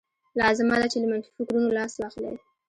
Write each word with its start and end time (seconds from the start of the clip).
لازمه 0.39 0.75
ده 0.81 0.87
چې 0.91 0.97
له 1.01 1.07
منفي 1.11 1.31
فکرونو 1.37 1.75
لاس 1.77 1.91
واخلئ. 1.97 2.35